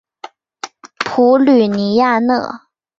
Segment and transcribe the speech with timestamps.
[0.97, 2.61] 普吕尼亚讷。